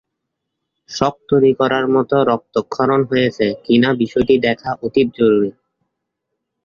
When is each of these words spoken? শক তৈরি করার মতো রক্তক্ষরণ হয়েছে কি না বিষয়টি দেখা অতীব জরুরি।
শক 0.89 1.15
তৈরি 1.29 1.51
করার 1.59 1.85
মতো 1.95 2.15
রক্তক্ষরণ 2.31 3.01
হয়েছে 3.09 3.45
কি 3.63 3.75
না 3.83 3.89
বিষয়টি 4.01 4.35
দেখা 4.45 4.69
অতীব 4.85 5.07
জরুরি। 5.17 5.51